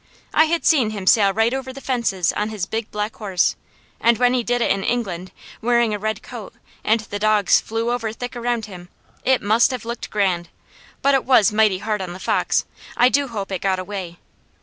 [0.33, 3.55] I had seen him sail right over the fences on his big black horse,
[3.99, 5.31] and when he did it in England,
[5.61, 8.89] wearing a red coat, and the dogs flew over thick around him,
[9.23, 10.49] it must have looked grand,
[11.03, 12.65] but it was mighty hard on the fox.
[12.97, 14.17] I do hope it got away.